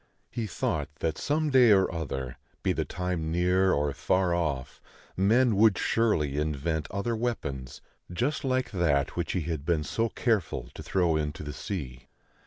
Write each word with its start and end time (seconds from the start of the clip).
He 0.31 0.47
thought 0.47 0.89
that 0.95 1.19
some 1.19 1.51
day 1.51 1.69
or 1.69 1.93
other, 1.93 2.37
be 2.63 2.73
the 2.73 2.85
time 2.85 3.29
near 3.31 3.71
or 3.71 3.93
far 3.93 4.33
off, 4.33 4.81
men 5.15 5.55
would 5.57 5.77
surely 5.77 6.37
invent 6.39 6.89
other 6.89 7.15
weapons 7.15 7.81
just 8.11 8.43
like 8.43 8.71
that 8.71 8.79
36 8.79 8.81
THE 8.81 8.81
FAIRY 8.81 8.93
SPINNING 8.93 9.05
WHEEL 9.05 9.13
which 9.15 9.31
he 9.33 9.41
had 9.41 9.63
been 9.65 9.83
so 9.83 10.09
careful 10.09 10.69
to 10.73 10.81
throw 10.81 11.15
into 11.17 11.43
the 11.43 11.53
sea. 11.53 12.07